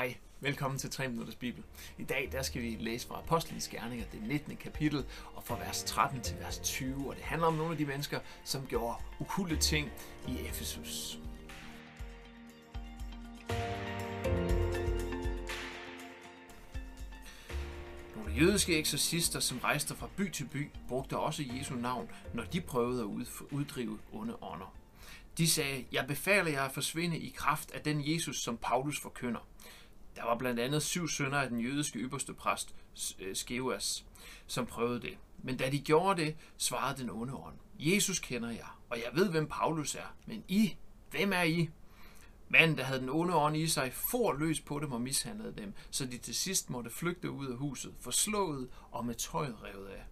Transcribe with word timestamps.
Hej, 0.00 0.16
velkommen 0.40 0.78
til 0.78 0.90
3 0.90 1.08
Minutters 1.08 1.34
Bibel. 1.34 1.64
I 1.98 2.04
dag 2.04 2.28
der 2.32 2.42
skal 2.42 2.62
vi 2.62 2.76
læse 2.80 3.06
fra 3.06 3.18
Apostlenes 3.18 3.68
Gerninger, 3.68 4.06
det 4.12 4.22
19. 4.22 4.56
kapitel, 4.56 5.04
og 5.34 5.44
fra 5.44 5.58
vers 5.58 5.82
13 5.82 6.20
til 6.20 6.36
vers 6.38 6.58
20. 6.58 7.08
Og 7.08 7.16
det 7.16 7.24
handler 7.24 7.46
om 7.46 7.54
nogle 7.54 7.72
af 7.72 7.78
de 7.78 7.84
mennesker, 7.84 8.20
som 8.44 8.66
gjorde 8.66 8.96
ukulte 9.18 9.56
ting 9.56 9.90
i 10.28 10.38
Efesus. 10.38 11.18
Nogle 18.16 18.32
jødiske 18.38 18.78
eksorcister, 18.78 19.40
som 19.40 19.58
rejste 19.58 19.94
fra 19.94 20.08
by 20.16 20.30
til 20.30 20.44
by, 20.44 20.70
brugte 20.88 21.18
også 21.18 21.44
Jesu 21.58 21.74
navn, 21.74 22.10
når 22.34 22.44
de 22.44 22.60
prøvede 22.60 23.02
at 23.02 23.26
uddrive 23.50 23.98
onde 24.12 24.42
ånder. 24.42 24.74
De 25.38 25.50
sagde, 25.50 25.84
jeg 25.92 26.06
befaler 26.06 26.50
jer 26.50 26.62
at 26.62 26.72
forsvinde 26.72 27.18
i 27.18 27.32
kraft 27.36 27.70
af 27.70 27.80
den 27.80 28.12
Jesus, 28.12 28.42
som 28.42 28.56
Paulus 28.56 29.00
forkynder. 29.00 29.46
Der 30.20 30.26
var 30.26 30.36
blandt 30.38 30.60
andet 30.60 30.82
syv 30.82 31.08
sønner 31.08 31.38
af 31.38 31.48
den 31.48 31.60
jødiske 31.60 31.98
ypperste 31.98 32.34
præst, 32.34 32.74
øh, 33.18 33.36
Skeuas, 33.36 34.04
som 34.46 34.66
prøvede 34.66 35.00
det. 35.00 35.18
Men 35.38 35.56
da 35.56 35.70
de 35.70 35.80
gjorde 35.80 36.22
det, 36.22 36.36
svarede 36.58 37.02
den 37.02 37.10
onde 37.10 37.34
ånd, 37.34 37.56
Jesus 37.78 38.18
kender 38.18 38.50
jeg, 38.50 38.66
og 38.90 38.98
jeg 38.98 39.10
ved, 39.14 39.30
hvem 39.30 39.46
Paulus 39.46 39.94
er, 39.94 40.14
men 40.26 40.44
I, 40.48 40.76
hvem 41.10 41.32
er 41.32 41.42
I? 41.42 41.68
Manden, 42.48 42.78
der 42.78 42.84
havde 42.84 43.00
den 43.00 43.08
onde 43.08 43.34
ånd 43.34 43.56
i 43.56 43.66
sig, 43.66 43.92
for 43.92 44.32
løs 44.32 44.60
på 44.60 44.78
dem 44.78 44.92
og 44.92 45.00
mishandlede 45.00 45.54
dem, 45.56 45.74
så 45.90 46.06
de 46.06 46.18
til 46.18 46.34
sidst 46.34 46.70
måtte 46.70 46.90
flygte 46.90 47.30
ud 47.30 47.46
af 47.46 47.56
huset, 47.56 47.94
forslået 48.00 48.68
og 48.90 49.06
med 49.06 49.14
tøjet 49.14 49.56
revet 49.62 49.86
af. 49.88 50.04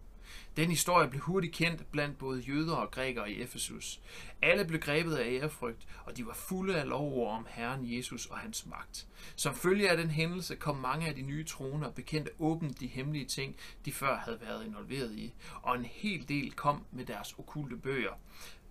Den 0.59 0.71
historie 0.71 1.09
blev 1.09 1.23
hurtigt 1.23 1.55
kendt 1.55 1.91
blandt 1.93 2.19
både 2.19 2.41
jøder 2.41 2.75
og 2.75 2.91
grækere 2.91 3.31
i 3.31 3.43
Efesus. 3.43 4.01
Alle 4.43 4.65
blev 4.65 4.81
grebet 4.81 5.15
af 5.15 5.27
ærefrygt, 5.27 5.87
og 6.05 6.17
de 6.17 6.27
var 6.27 6.35
fulde 6.35 6.81
af 6.81 6.89
lovord 6.89 7.39
om 7.39 7.47
Herren 7.51 7.81
Jesus 7.97 8.27
og 8.27 8.39
hans 8.39 8.67
magt. 8.67 9.07
Som 9.37 9.55
følge 9.55 9.91
af 9.91 9.97
den 9.97 10.11
hændelse 10.11 10.57
kom 10.57 10.77
mange 10.77 11.09
af 11.09 11.15
de 11.15 11.23
nye 11.23 11.45
troende 11.45 11.87
og 11.87 11.95
bekendte 11.95 12.31
åbent 12.39 12.81
de 12.81 12.87
hemmelige 12.87 13.25
ting, 13.25 13.57
de 13.85 13.93
før 13.93 14.17
havde 14.17 14.41
været 14.41 14.67
involveret 14.67 15.13
i, 15.13 15.35
og 15.63 15.77
en 15.77 15.85
hel 15.85 16.29
del 16.29 16.53
kom 16.53 16.85
med 16.93 17.05
deres 17.05 17.35
okulte 17.39 17.77
bøger 17.77 18.13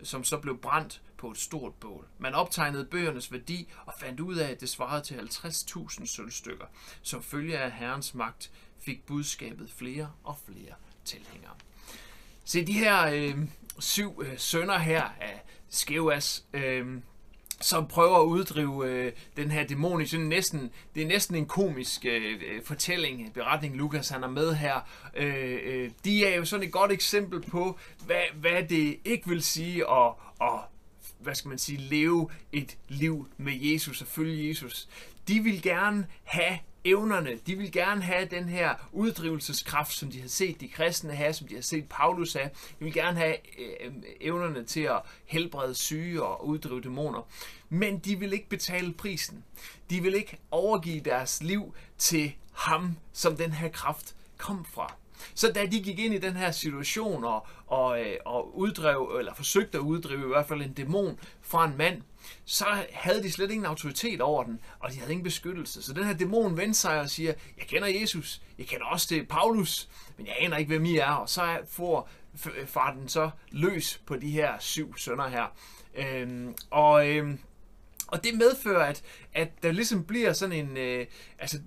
som 0.04 0.24
så 0.24 0.38
blev 0.38 0.58
brændt 0.58 1.02
på 1.18 1.32
et 1.32 1.38
stort 1.38 1.74
bål. 1.74 2.08
Man 2.18 2.34
optegnede 2.34 2.86
bøgernes 2.86 3.32
værdi 3.32 3.70
og 3.86 3.94
fandt 4.00 4.20
ud 4.20 4.36
af, 4.36 4.52
at 4.52 4.62
det 4.62 4.70
svarede 4.70 5.04
til 5.04 5.16
50.000 5.16 6.06
sølvstykker. 6.06 6.66
Som 7.02 7.24
følge 7.24 7.58
af 7.58 7.72
Herrens 7.72 8.14
magt 8.14 8.52
fik 8.80 9.06
budskabet 9.06 9.72
flere 9.72 10.12
og 10.24 10.38
flere 10.46 10.74
tilhængere. 11.06 11.54
Se, 12.48 12.66
de 12.66 12.74
her 12.74 13.08
øh, 13.08 13.36
syv 13.80 14.22
øh, 14.26 14.34
sønner 14.38 14.78
her 14.78 15.04
af 15.04 15.44
Skevas, 15.70 16.46
øh, 16.54 16.86
som 17.62 17.88
prøver 17.88 18.18
at 18.18 18.26
uddrive 18.26 18.90
øh, 18.90 19.12
den 19.38 19.52
her 19.52 19.68
dæmon 19.68 20.02
i 20.02 20.18
næsten, 20.18 20.72
det 20.96 21.04
er 21.04 21.08
næsten 21.08 21.36
en 21.36 21.46
komisk 21.46 22.06
øh, 22.06 22.34
øh 22.34 22.64
fortælling, 22.66 23.34
beretning 23.34 23.76
Lukas 23.76 24.10
han 24.10 24.24
er 24.24 24.28
med 24.28 24.54
her. 24.54 24.90
Øh, 25.16 25.60
øh, 25.64 25.92
de 26.06 26.26
er 26.26 26.36
jo 26.36 26.46
sådan 26.46 26.66
et 26.66 26.72
godt 26.72 26.92
eksempel 26.92 27.42
på, 27.42 27.80
hvad, 28.06 28.24
hvad 28.36 28.64
det 28.64 29.00
ikke 29.06 29.30
vil 29.30 29.44
sige 29.44 29.92
at, 29.92 30.14
at 30.42 30.60
hvad 31.20 31.36
skal 31.36 31.50
man 31.50 31.58
sige, 31.58 31.78
leve 31.78 32.30
et 32.52 32.78
liv 32.88 33.28
med 33.38 33.54
Jesus 33.54 34.02
og 34.02 34.08
følge 34.08 34.50
Jesus. 34.50 34.88
De 35.28 35.40
vil 35.40 35.62
gerne 35.62 36.08
have 36.24 36.60
evnerne. 36.88 37.40
De 37.48 37.56
vil 37.56 37.72
gerne 37.72 38.02
have 38.02 38.26
den 38.26 38.50
her 38.50 38.76
uddrivelseskraft, 38.92 39.94
som 39.94 40.12
de 40.12 40.22
har 40.22 40.28
set 40.28 40.62
de 40.62 40.68
kristne 40.68 41.16
have, 41.16 41.34
som 41.34 41.48
de 41.48 41.56
har 41.56 41.62
set 41.62 41.90
Paulus 41.90 42.34
have. 42.34 42.50
De 42.80 42.84
vil 42.86 42.94
gerne 42.94 43.18
have 43.18 43.36
øh, 43.60 43.92
evnerne 44.22 44.64
til 44.64 44.82
at 44.82 45.02
helbrede 45.26 45.76
syge 45.76 46.24
og 46.24 46.48
uddrive 46.48 46.82
dæmoner. 46.82 47.28
Men 47.70 48.00
de 48.00 48.20
vil 48.20 48.34
ikke 48.34 48.50
betale 48.50 48.94
prisen. 48.94 49.44
De 49.90 50.02
vil 50.02 50.16
ikke 50.16 50.38
overgive 50.52 51.00
deres 51.00 51.44
liv 51.44 51.76
til 51.98 52.34
ham, 52.54 52.98
som 53.14 53.38
den 53.38 53.52
her 53.52 53.70
kraft 53.70 54.16
kom 54.38 54.66
fra. 54.66 54.96
Så 55.36 55.52
da 55.52 55.66
de 55.66 55.84
gik 55.84 56.00
ind 56.00 56.14
i 56.14 56.18
den 56.18 56.36
her 56.36 56.52
situation 56.52 57.24
og, 57.24 57.48
og, 57.68 58.02
øh, 58.02 58.18
og 58.26 58.58
uddrev, 58.58 59.16
eller 59.20 59.34
forsøgte 59.34 59.78
at 59.78 59.82
uddrive 59.82 60.24
i 60.24 60.28
hvert 60.28 60.48
fald 60.48 60.62
en 60.62 60.74
dæmon 60.74 61.20
fra 61.42 61.66
en 61.66 61.78
mand, 61.78 62.02
så 62.46 62.66
havde 62.94 63.24
de 63.24 63.32
slet 63.32 63.52
ingen 63.52 63.66
autoritet 63.66 64.22
over 64.22 64.44
den, 64.44 64.60
og 64.80 64.92
de 64.92 64.98
havde 64.98 65.12
ingen 65.12 65.24
beskyttelse. 65.24 65.84
Så 65.84 65.94
den 65.94 66.04
her 66.04 66.14
dæmon 66.14 66.58
vendte 66.58 66.80
sig 66.80 67.00
og 67.00 67.10
siger, 67.10 67.34
jeg 67.58 67.68
kender 67.68 67.88
Jesus, 67.88 68.42
jeg 68.58 68.68
kender 68.68 68.86
også 68.86 69.08
det 69.10 69.28
Paulus, 69.28 69.90
men 70.18 70.28
jeg 70.28 70.36
aner 70.40 70.58
ikke, 70.58 70.70
hvem 70.70 70.86
I 70.86 70.98
er. 70.98 71.12
Og 71.12 71.30
så 71.30 71.58
får 71.70 72.10
øh, 72.58 72.68
far 72.68 72.94
den 72.94 73.10
så 73.10 73.30
løs 73.52 74.02
på 74.06 74.16
de 74.16 74.30
her 74.30 74.54
syv 74.60 74.98
sønner 74.98 75.28
her. 75.28 75.56
Øhm, 75.96 76.56
og, 76.70 77.10
øhm, 77.10 77.40
og 78.08 78.24
det 78.24 78.34
medfører, 78.34 78.86
at, 78.86 79.04
at 79.34 79.64
der 79.64 79.72
ligesom 79.72 80.04
bliver 80.04 80.34
sådan 80.34 80.56
en... 80.56 80.78
Øh, 80.78 81.06
altså, 81.40 81.60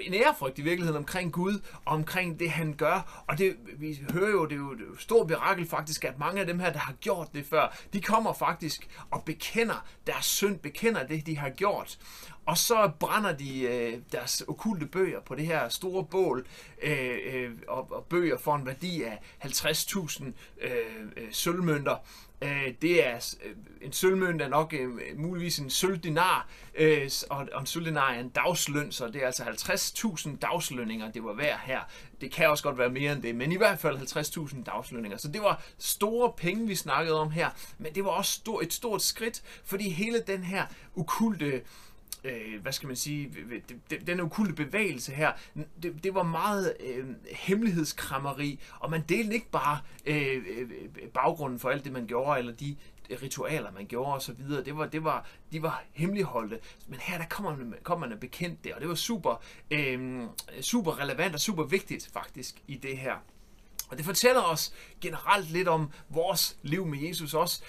en 0.00 0.14
ærefrygt 0.14 0.58
i 0.58 0.62
virkeligheden 0.62 0.98
omkring 0.98 1.32
Gud, 1.32 1.60
og 1.84 1.94
omkring 1.94 2.40
det, 2.40 2.50
han 2.50 2.74
gør. 2.74 3.24
Og 3.28 3.38
det, 3.38 3.56
vi 3.78 4.00
hører 4.12 4.30
jo, 4.30 4.44
det 4.44 4.52
er 4.52 4.56
jo 4.56 4.72
et 4.72 4.80
stort 4.98 5.28
mirakel 5.28 5.66
faktisk, 5.66 6.04
at 6.04 6.18
mange 6.18 6.40
af 6.40 6.46
dem 6.46 6.58
her, 6.58 6.72
der 6.72 6.78
har 6.78 6.92
gjort 6.92 7.28
det 7.34 7.46
før, 7.46 7.76
de 7.92 8.00
kommer 8.00 8.32
faktisk 8.32 8.88
og 9.10 9.22
bekender 9.24 9.86
deres 10.06 10.24
synd, 10.24 10.58
bekender 10.58 11.06
det, 11.06 11.26
de 11.26 11.38
har 11.38 11.50
gjort. 11.50 11.98
Og 12.46 12.58
så 12.58 12.90
brænder 13.00 13.32
de 13.32 13.60
øh, 13.60 13.98
deres 14.12 14.42
okulte 14.48 14.86
bøger 14.86 15.20
på 15.20 15.34
det 15.34 15.46
her 15.46 15.68
store 15.68 16.04
bål, 16.04 16.46
øh, 16.82 17.18
øh, 17.32 17.50
og, 17.68 17.92
og 17.92 18.04
bøger 18.04 18.38
for 18.38 18.54
en 18.54 18.66
værdi 18.66 19.02
af 19.02 19.20
50.000 19.44 20.24
øh, 20.60 20.70
øh, 21.16 21.28
sølvmønter. 21.30 21.96
Øh, 22.42 22.74
det 22.82 23.06
er 23.06 23.34
øh, 23.44 23.52
en 23.80 23.92
sølvmønt 23.92 24.42
er 24.42 24.48
nok 24.48 24.74
øh, 24.74 24.90
muligvis 25.16 25.58
en 25.58 25.70
sølvdinar, 25.70 26.48
øh, 26.74 27.10
og, 27.30 27.48
og 27.52 27.60
en 27.60 27.66
sølvdinar 27.66 28.12
er 28.12 28.20
en 28.20 28.28
dagsløn, 28.28 28.92
så 28.92 29.06
det 29.08 29.22
er 29.22 29.26
altså 29.26 29.42
50.000 29.42 30.38
dagslønninger, 30.38 31.12
det 31.12 31.24
var 31.24 31.32
værd 31.32 31.58
her. 31.64 31.80
Det 32.20 32.32
kan 32.32 32.50
også 32.50 32.64
godt 32.64 32.78
være 32.78 32.90
mere 32.90 33.12
end 33.12 33.22
det, 33.22 33.34
men 33.34 33.52
i 33.52 33.56
hvert 33.56 33.78
fald 33.78 33.98
50.000 33.98 34.64
dagslønninger. 34.64 35.18
Så 35.18 35.28
det 35.28 35.42
var 35.42 35.62
store 35.78 36.32
penge, 36.36 36.66
vi 36.66 36.74
snakkede 36.74 37.20
om 37.20 37.30
her, 37.30 37.50
men 37.78 37.94
det 37.94 38.04
var 38.04 38.10
også 38.10 38.32
stor, 38.32 38.60
et 38.60 38.72
stort 38.72 39.02
skridt, 39.02 39.42
fordi 39.64 39.88
hele 39.88 40.22
den 40.26 40.44
her 40.44 40.66
ukulte 40.94 41.62
øh, 42.24 42.62
hvad 42.62 42.72
skal 42.72 42.86
man 42.86 42.96
sige, 42.96 43.32
den 44.06 44.20
okulte 44.20 44.52
bevægelse 44.52 45.12
her, 45.12 45.32
det, 45.82 46.04
det 46.04 46.14
var 46.14 46.22
meget 46.22 46.76
øh, 46.80 47.06
hemmelighedskrammeri, 47.30 48.60
og 48.80 48.90
man 48.90 49.02
delte 49.08 49.34
ikke 49.34 49.50
bare 49.50 49.78
øh, 50.06 50.42
øh 50.48 50.70
baggrunden 51.14 51.58
for 51.58 51.70
alt 51.70 51.84
det, 51.84 51.92
man 51.92 52.06
gjorde, 52.06 52.38
eller 52.38 52.52
de 52.52 52.76
ritualer, 53.22 53.72
man 53.72 53.86
gjorde 53.86 54.14
osv. 54.14 54.34
Det 54.64 54.76
var, 54.76 54.86
det 54.86 55.04
var, 55.04 55.26
de 55.52 55.62
var 55.62 55.84
hemmeligholdte. 55.92 56.58
Men 56.88 57.00
her 57.00 57.18
der 57.18 57.26
kommer 57.26 57.56
man, 57.56 57.74
kommer 57.82 58.08
man 58.08 58.18
bekendt 58.18 58.64
det, 58.64 58.74
og 58.74 58.80
det 58.80 58.88
var 58.88 58.94
super, 58.94 59.42
øh, 59.70 60.22
super 60.60 61.00
relevant 61.00 61.34
og 61.34 61.40
super 61.40 61.64
vigtigt 61.64 62.10
faktisk 62.12 62.62
i 62.66 62.74
det 62.74 62.98
her. 62.98 63.14
Og 63.88 63.98
det 63.98 64.04
fortæller 64.04 64.42
os 64.42 64.72
generelt 65.00 65.50
lidt 65.50 65.68
om 65.68 65.90
vores 66.08 66.58
liv 66.62 66.86
med 66.86 66.98
Jesus 66.98 67.34
også. 67.34 67.62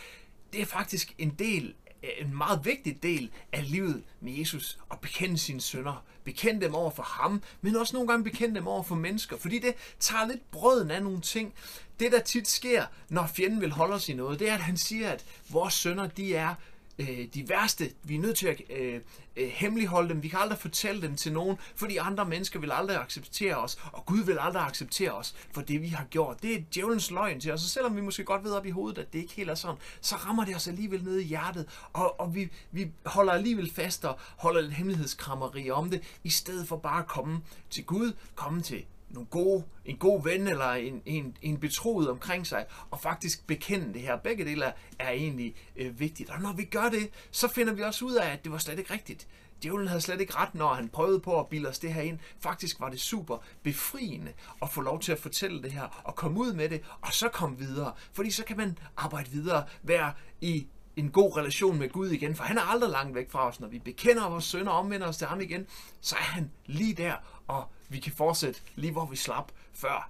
Det 0.53 0.61
er 0.61 0.65
faktisk 0.65 1.15
en 1.17 1.29
del 1.29 1.73
Øh, 2.03 2.09
en 2.25 2.37
meget 2.37 2.65
vigtig 2.65 3.03
del 3.03 3.31
af 3.51 3.71
livet 3.71 4.03
med 4.21 4.33
Jesus 4.33 4.79
at 4.91 4.99
bekende 4.99 5.37
sine 5.37 5.61
sønder. 5.61 6.03
Bekende 6.23 6.65
dem 6.65 6.75
over 6.75 6.91
for 6.91 7.03
ham, 7.03 7.41
men 7.61 7.75
også 7.75 7.95
nogle 7.95 8.07
gange 8.07 8.23
bekende 8.23 8.55
dem 8.55 8.67
over 8.67 8.83
for 8.83 8.95
mennesker. 8.95 9.37
Fordi 9.37 9.59
det 9.59 9.73
tager 9.99 10.27
lidt 10.27 10.51
brøden 10.51 10.91
af 10.91 11.03
nogle 11.03 11.21
ting. 11.21 11.53
Det, 11.99 12.11
der 12.11 12.19
tit 12.19 12.47
sker, 12.47 12.85
når 13.09 13.27
fjenden 13.27 13.61
vil 13.61 13.71
holde 13.71 13.93
os 13.93 14.09
i 14.09 14.13
noget, 14.13 14.39
det 14.39 14.49
er, 14.49 14.53
at 14.53 14.59
han 14.59 14.77
siger, 14.77 15.09
at 15.09 15.25
vores 15.49 15.73
sønder, 15.73 16.07
de 16.07 16.35
er 16.35 16.55
øh, 16.99 17.27
de 17.33 17.49
værste. 17.49 17.91
Vi 18.03 18.15
er 18.15 18.19
nødt 18.19 18.37
til 18.37 18.47
at 18.47 18.61
øh, 18.69 19.01
øh, 19.35 19.47
hemmeligholde 19.47 20.09
dem. 20.09 20.23
Vi 20.23 20.27
kan 20.27 20.39
aldrig 20.39 20.59
fortælle 20.59 21.01
dem 21.01 21.15
til 21.15 21.33
nogen, 21.33 21.57
fordi 21.75 21.97
andre 21.97 22.25
mennesker 22.25 22.59
vil 22.59 22.71
aldrig 22.71 22.97
acceptere 22.97 23.55
os, 23.55 23.77
og 23.91 24.05
Gud 24.05 24.23
vil 24.23 24.37
aldrig 24.39 24.63
acceptere 24.63 25.11
os 25.11 25.35
for 25.51 25.61
det, 25.61 25.81
vi 25.81 25.87
har 25.87 26.05
gjort. 26.05 26.43
Det 26.43 26.55
er 26.55 26.59
djævelens 26.73 27.11
løgn 27.11 27.39
til 27.39 27.51
os, 27.51 27.63
og 27.63 27.69
selvom 27.69 27.95
vi 27.95 28.01
måske 28.01 28.23
godt 28.23 28.43
ved 28.43 28.51
op 28.51 28.65
i 28.65 28.69
hovedet, 28.69 28.97
at 28.97 29.13
det 29.13 29.19
ikke 29.19 29.33
helt 29.33 29.49
er 29.49 29.55
sådan, 29.55 29.77
så 30.01 30.15
rammer 30.15 30.45
det 30.45 30.55
os 30.55 30.67
alligevel 30.67 31.03
ned 31.03 31.19
i 31.19 31.23
hjertet, 31.23 31.65
og, 31.93 32.19
og 32.19 32.35
vi, 32.35 32.49
vi 32.71 32.91
holder 33.05 33.33
alligevel 33.33 33.71
fast 33.73 34.05
og 34.05 34.19
holder 34.37 34.61
lidt 34.61 34.73
hemmelighedskrammeri 34.73 35.71
om 35.71 35.89
det, 35.89 36.01
i 36.23 36.29
stedet 36.29 36.68
for 36.68 36.77
bare 36.77 37.00
at 37.00 37.07
komme 37.07 37.41
til 37.69 37.85
Gud, 37.85 38.13
komme 38.35 38.62
til 38.62 38.85
nogle 39.13 39.27
gode, 39.27 39.63
en 39.86 39.98
god 39.98 40.24
ven 40.24 40.48
eller 40.48 40.71
en, 40.71 41.01
en, 41.06 41.38
en 41.42 41.57
betroet 41.57 42.10
omkring 42.10 42.48
sig, 42.48 42.65
og 42.92 43.00
faktisk 43.00 43.48
bekende 43.48 43.94
det 43.94 44.01
her. 44.01 44.18
Begge 44.18 44.45
dele 44.45 44.65
er, 45.00 45.12
egentlig 45.12 45.56
øh, 45.75 46.00
vigtigt. 46.00 46.30
Og 46.30 46.42
når 46.42 46.54
vi 46.54 46.63
gør 46.63 46.89
det, 46.89 47.10
så 47.31 47.48
finder 47.48 47.74
vi 47.74 47.81
også 47.81 48.06
ud 48.06 48.13
af, 48.13 48.31
at 48.31 48.44
det 48.44 48.51
var 48.51 48.57
slet 48.57 48.80
ikke 48.80 48.94
rigtigt. 48.94 49.27
Djævlen 49.63 49.88
havde 49.88 50.01
slet 50.01 50.21
ikke 50.21 50.36
ret, 50.36 50.56
når 50.56 50.74
han 50.74 50.89
prøvede 50.89 51.19
på 51.19 51.39
at 51.39 51.48
bilde 51.48 51.69
os 51.69 51.80
det 51.80 51.94
her 51.94 52.01
ind. 52.01 52.19
Faktisk 52.39 52.80
var 52.80 52.89
det 52.89 53.00
super 53.00 53.38
befriende 53.63 54.33
at 54.62 54.69
få 54.69 54.81
lov 54.81 55.00
til 55.00 55.12
at 55.12 55.19
fortælle 55.19 55.63
det 55.63 55.71
her, 55.71 56.01
og 56.04 56.16
komme 56.16 56.39
ud 56.39 56.54
med 56.54 56.69
det, 56.69 56.81
og 57.01 57.13
så 57.13 57.30
komme 57.30 57.57
videre. 57.57 57.94
Fordi 58.13 58.31
så 58.31 58.44
kan 58.44 58.57
man 58.57 58.77
arbejde 58.98 59.30
videre, 59.30 59.66
være 59.83 60.13
i 60.42 60.68
en 60.95 61.12
god 61.12 61.38
relation 61.38 61.80
med 61.80 61.89
Gud 61.89 62.09
igen, 62.09 62.36
for 62.36 62.44
han 62.44 62.57
er 62.57 62.62
aldrig 62.62 62.89
langt 62.89 63.16
væk 63.16 63.31
fra 63.31 63.48
os. 63.48 63.59
Når 63.59 63.68
vi 63.68 63.80
bekender 63.80 64.30
vores 64.30 64.45
sønder 64.45 64.71
og 64.71 64.80
omvender 64.80 65.07
os 65.07 65.18
til 65.18 65.27
ham 65.27 65.42
igen, 65.42 65.68
så 66.01 66.16
er 66.16 66.24
han 66.24 66.51
lige 66.66 66.94
der, 66.94 67.13
og 67.48 67.63
vi 67.94 68.00
kan 68.00 68.12
fortsætte 68.12 68.62
lige 68.75 68.92
hvor 68.92 69.06
vi 69.06 69.16
slap 69.16 69.51
før. 69.74 70.10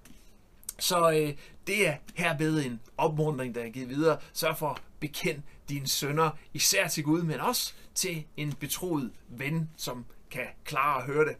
Så 0.80 1.12
øh, 1.12 1.34
det 1.68 1.88
er 1.88 1.96
herved 2.16 2.66
en 2.66 2.80
opmuntring, 2.98 3.56
der 3.56 3.64
er 3.64 3.70
givet 3.70 3.90
videre. 3.90 4.18
Sørg 4.34 4.58
for 4.58 4.70
at 4.70 4.82
bekend 5.00 5.42
dine 5.70 5.88
sønner, 5.88 6.30
især 6.54 6.88
til 6.88 7.04
Gud, 7.04 7.22
men 7.22 7.40
også 7.40 7.74
til 7.96 8.24
en 8.38 8.54
betroet 8.54 9.12
ven, 9.30 9.70
som 9.78 10.06
kan 10.32 10.46
klare 10.66 11.02
at 11.02 11.06
høre 11.06 11.26
det. 11.26 11.36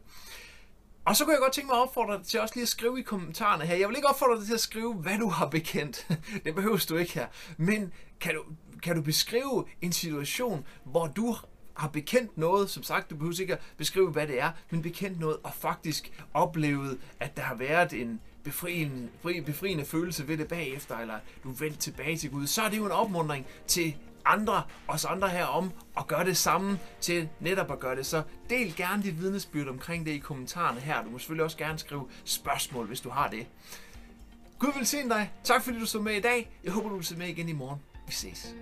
Og 1.04 1.16
så 1.16 1.24
kunne 1.24 1.32
jeg 1.32 1.40
godt 1.40 1.52
tænke 1.52 1.66
mig 1.66 1.76
at 1.76 1.82
opfordre 1.82 2.18
dig 2.18 2.26
til 2.26 2.40
også 2.40 2.54
lige 2.54 2.62
at 2.62 2.68
skrive 2.68 3.00
i 3.00 3.02
kommentarerne 3.02 3.66
her. 3.66 3.76
Jeg 3.76 3.88
vil 3.88 3.96
ikke 3.96 4.08
opfordre 4.08 4.38
dig 4.38 4.46
til 4.46 4.54
at 4.54 4.60
skrive, 4.60 4.94
hvad 4.94 5.18
du 5.18 5.28
har 5.28 5.46
bekendt. 5.46 6.06
det 6.44 6.54
behøver 6.54 6.86
du 6.88 6.96
ikke 6.96 7.14
her. 7.14 7.26
Men 7.56 7.92
kan 8.20 8.34
du, 8.34 8.44
kan 8.82 8.96
du 8.96 9.02
beskrive 9.02 9.64
en 9.80 9.92
situation, 9.92 10.66
hvor 10.84 11.06
du 11.06 11.36
har 11.74 11.88
bekendt 11.88 12.38
noget, 12.38 12.70
som 12.70 12.82
sagt, 12.82 13.10
du 13.10 13.16
behøver 13.16 13.40
ikke 13.40 13.52
at 13.52 13.60
beskrive, 13.76 14.10
hvad 14.10 14.26
det 14.26 14.40
er, 14.40 14.50
men 14.70 14.82
bekendt 14.82 15.20
noget, 15.20 15.36
og 15.42 15.54
faktisk 15.54 16.12
oplevet, 16.34 16.98
at 17.20 17.36
der 17.36 17.42
har 17.42 17.54
været 17.54 17.92
en 17.92 18.20
befriende, 18.44 19.08
befriende 19.46 19.84
følelse 19.84 20.28
ved 20.28 20.38
det 20.38 20.48
bagefter, 20.48 20.98
eller 20.98 21.14
du 21.44 21.50
er 21.50 21.54
vendt 21.54 21.78
tilbage 21.78 22.16
til 22.16 22.30
Gud, 22.30 22.46
så 22.46 22.62
er 22.62 22.68
det 22.68 22.76
jo 22.76 22.86
en 22.86 22.92
opmundring 22.92 23.46
til 23.66 23.94
andre, 24.24 24.62
os 24.88 25.04
andre 25.04 25.28
herom, 25.28 25.72
og 25.94 26.00
at 26.00 26.06
gøre 26.06 26.24
det 26.24 26.36
samme 26.36 26.78
til 27.00 27.28
netop 27.40 27.70
at 27.70 27.80
gøre 27.80 27.96
det. 27.96 28.06
Så 28.06 28.22
del 28.50 28.76
gerne 28.76 29.02
dit 29.02 29.20
vidnesbyrd 29.20 29.68
omkring 29.68 30.06
det 30.06 30.12
i 30.12 30.18
kommentarerne 30.18 30.80
her. 30.80 31.02
Du 31.02 31.10
må 31.10 31.18
selvfølgelig 31.18 31.44
også 31.44 31.56
gerne 31.56 31.78
skrive 31.78 32.08
spørgsmål, 32.24 32.86
hvis 32.86 33.00
du 33.00 33.10
har 33.10 33.28
det. 33.28 33.46
Gud 34.58 34.72
vil 34.76 34.86
se 34.86 35.08
dig. 35.08 35.32
Tak 35.44 35.64
fordi 35.64 35.78
du 35.78 35.86
så 35.86 36.00
med 36.00 36.14
i 36.14 36.20
dag. 36.20 36.58
Jeg 36.64 36.72
håber, 36.72 36.88
du 36.88 36.94
vil 36.94 37.04
se 37.04 37.16
med 37.16 37.28
igen 37.28 37.48
i 37.48 37.52
morgen. 37.52 37.80
Vi 38.06 38.12
ses. 38.12 38.54